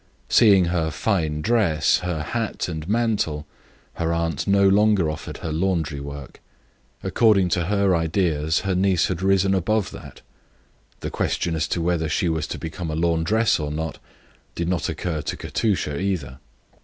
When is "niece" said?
8.73-9.09